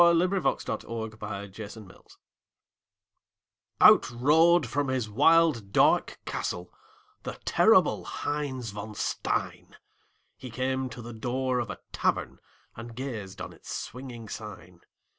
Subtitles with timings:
[0.03, 2.17] _THE LEGEND OF HEINZ VON STEIN
[3.79, 6.73] Out rode from his wild, dark castle
[7.21, 9.75] The terrible Heinz von Stein;
[10.37, 12.39] He came to the door of a tavern
[12.75, 14.79] And gazed on its swinging sign.